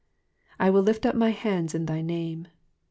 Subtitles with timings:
[0.35, 2.47] '*/ w'dl lift up my liands in thy name.'''